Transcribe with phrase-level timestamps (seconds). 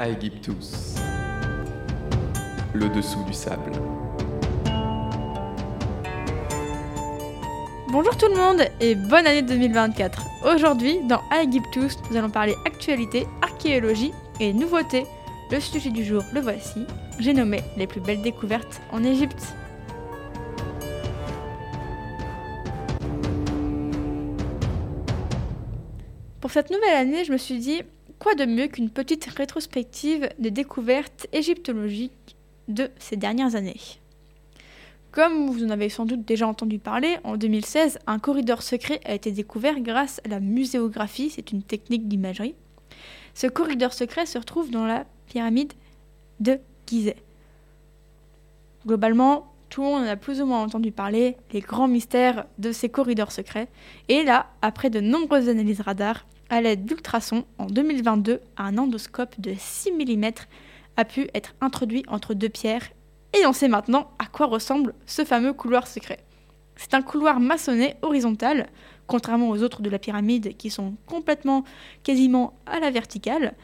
[0.00, 0.94] Aegyptus.
[2.72, 3.72] Le dessous du sable.
[7.88, 10.22] Bonjour tout le monde et bonne année 2024.
[10.54, 15.04] Aujourd'hui, dans Aegyptus, nous allons parler actualité, archéologie et nouveautés.
[15.50, 16.86] Le sujet du jour, le voici.
[17.18, 19.52] J'ai nommé les plus belles découvertes en Égypte.
[26.40, 27.82] Pour cette nouvelle année, je me suis dit,
[28.18, 32.36] quoi de mieux qu'une petite rétrospective des découvertes égyptologiques
[32.68, 33.80] de ces dernières années?
[35.10, 39.14] Comme vous en avez sans doute déjà entendu parler, en 2016, un corridor secret a
[39.14, 42.54] été découvert grâce à la muséographie, c'est une technique d'imagerie.
[43.34, 45.72] Ce corridor secret se retrouve dans la pyramide
[46.40, 47.16] de Gizeh.
[48.86, 52.72] Globalement, tout le monde en a plus ou moins entendu parler, les grands mystères de
[52.72, 53.68] ces corridors secrets.
[54.08, 59.54] Et là, après de nombreuses analyses radar, à l'aide d'ultrasons, en 2022, un endoscope de
[59.56, 60.30] 6 mm
[60.96, 62.88] a pu être introduit entre deux pierres
[63.38, 66.18] et on sait maintenant à quoi ressemble ce fameux couloir secret.
[66.76, 68.68] C'est un couloir maçonné horizontal,
[69.06, 71.64] contrairement aux autres de la pyramide qui sont complètement,
[72.02, 73.54] quasiment à la verticale.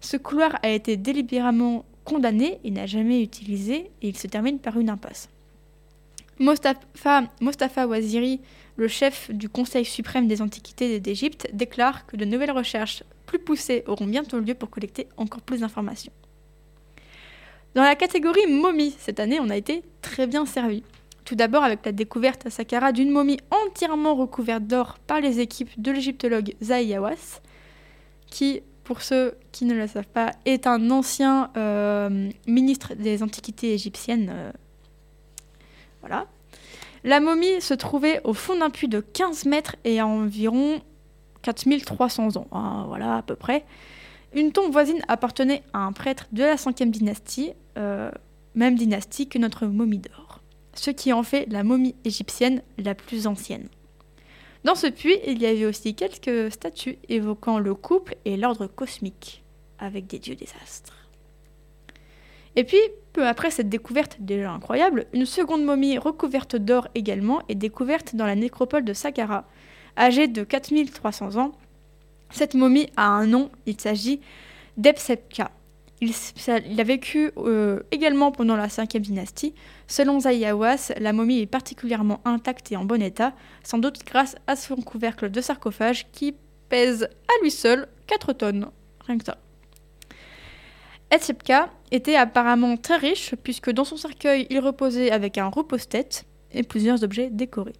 [0.00, 4.78] Ce couloir a été délibérément condamné et n'a jamais utilisé et il se termine par
[4.78, 5.28] une impasse.
[6.40, 8.40] Mostafa, Mostafa Waziri,
[8.76, 13.84] le chef du Conseil suprême des antiquités d'Égypte, déclare que de nouvelles recherches plus poussées
[13.86, 16.12] auront bientôt lieu pour collecter encore plus d'informations.
[17.74, 20.82] Dans la catégorie momie, cette année, on a été très bien servi.
[21.26, 25.70] Tout d'abord avec la découverte à Saqqara d'une momie entièrement recouverte d'or par les équipes
[25.76, 27.42] de l'égyptologue Zahi Hawass,
[28.30, 33.74] qui, pour ceux qui ne le savent pas, est un ancien euh, ministre des Antiquités
[33.74, 34.30] égyptiennes.
[34.32, 34.52] Euh,
[37.04, 40.80] La momie se trouvait au fond d'un puits de 15 mètres et à environ
[41.42, 43.64] 4300 ans, hein, voilà à peu près.
[44.34, 48.10] Une tombe voisine appartenait à un prêtre de la 5e dynastie, euh,
[48.54, 50.40] même dynastie que notre momie d'or,
[50.74, 53.68] ce qui en fait la momie égyptienne la plus ancienne.
[54.64, 59.42] Dans ce puits, il y avait aussi quelques statues évoquant le couple et l'ordre cosmique,
[59.78, 61.08] avec des dieux des astres.
[62.56, 62.78] Et puis,
[63.12, 68.26] peu après cette découverte déjà incroyable, une seconde momie recouverte d'or également est découverte dans
[68.26, 69.44] la nécropole de Saqqara.
[69.96, 71.52] Âgée de 4300 ans,
[72.30, 74.20] cette momie a un nom, il s'agit
[74.76, 75.50] d'Epsepka.
[76.02, 79.54] Il, a vécu euh, également pendant la 5e dynastie.
[79.86, 84.56] Selon Zayawas, la momie est particulièrement intacte et en bon état, sans doute grâce à
[84.56, 86.34] son couvercle de sarcophage qui
[86.70, 88.70] pèse à lui seul 4 tonnes.
[89.06, 89.36] Rien que ça.
[91.10, 96.62] Etsepka était apparemment très riche puisque dans son cercueil il reposait avec un repose-tête et
[96.62, 97.74] plusieurs objets décorés.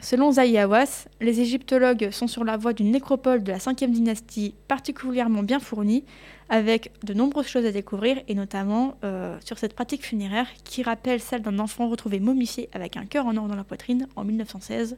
[0.00, 5.42] Selon Zayawas, les égyptologues sont sur la voie d'une nécropole de la 5e dynastie particulièrement
[5.42, 6.04] bien fournie,
[6.48, 11.20] avec de nombreuses choses à découvrir, et notamment euh, sur cette pratique funéraire qui rappelle
[11.20, 14.96] celle d'un enfant retrouvé momifié avec un cœur en or dans la poitrine en 1916.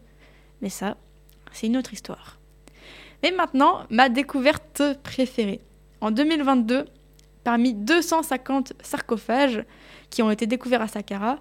[0.61, 0.97] Mais ça,
[1.51, 2.39] c'est une autre histoire.
[3.23, 5.61] Mais maintenant, ma découverte préférée.
[6.03, 6.85] En 2022,
[7.45, 9.65] Parmi 250 sarcophages
[10.11, 11.39] qui ont été découverts à Saqqara,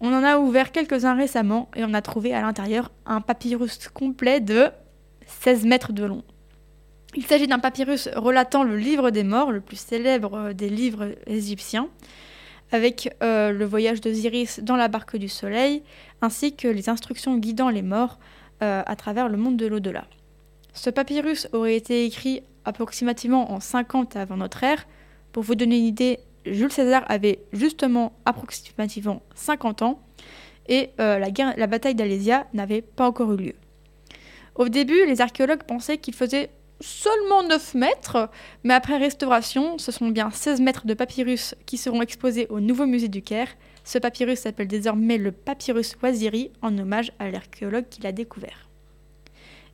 [0.00, 4.40] on en a ouvert quelques-uns récemment et on a trouvé à l'intérieur un papyrus complet
[4.40, 4.68] de
[5.26, 6.22] 16 mètres de long.
[7.16, 11.88] Il s'agit d'un papyrus relatant le livre des morts, le plus célèbre des livres égyptiens,
[12.72, 15.82] avec euh, le voyage d'Osiris dans la barque du soleil,
[16.22, 18.18] ainsi que les instructions guidant les morts
[18.62, 20.06] euh, à travers le monde de l'au-delà.
[20.72, 24.86] Ce papyrus aurait été écrit approximativement en 50 avant notre ère,
[25.32, 30.00] pour vous donner une idée, Jules César avait justement approximativement 50 ans
[30.68, 33.54] et euh, la, la bataille d'Alésia n'avait pas encore eu lieu.
[34.54, 38.30] Au début, les archéologues pensaient qu'il faisait seulement 9 mètres,
[38.64, 42.86] mais après restauration, ce sont bien 16 mètres de papyrus qui seront exposés au nouveau
[42.86, 43.48] musée du Caire.
[43.84, 48.69] Ce papyrus s'appelle désormais le papyrus Waziri en hommage à l'archéologue qui l'a découvert.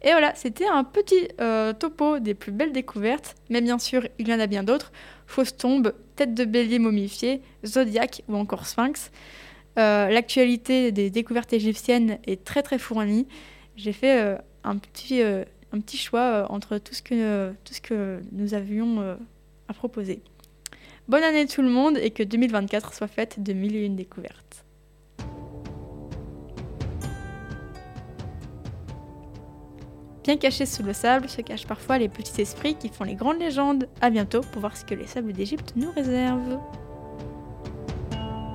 [0.07, 4.29] Et voilà, c'était un petit euh, topo des plus belles découvertes, mais bien sûr, il
[4.29, 4.93] y en a bien d'autres.
[5.27, 9.11] Fausse tombe, tête de bélier momifiée, zodiaque ou encore sphinx.
[9.81, 13.27] Euh, l'actualité des découvertes égyptiennes est très très fournie.
[13.75, 15.25] J'ai fait euh, un, petit,
[15.99, 19.19] choix entre tout ce, que, tout ce que nous avions
[19.67, 20.23] à proposer.
[21.09, 24.66] Bonne année tout le monde et que 2024 soit faite de mille et une découvertes.
[30.27, 33.39] Bien cachés sous le sable se cachent parfois les petits esprits qui font les grandes
[33.39, 33.89] légendes.
[34.01, 36.59] A bientôt pour voir ce que les sables d'Égypte nous réservent.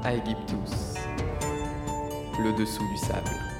[0.03, 0.95] Aegyptus,
[2.43, 3.50] le dessous du sable.